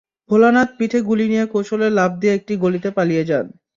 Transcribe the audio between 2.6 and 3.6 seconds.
গলিতে পালিয়ে যান।